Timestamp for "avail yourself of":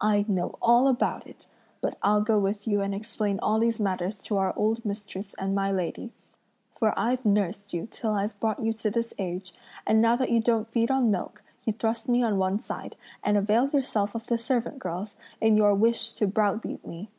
13.36-14.28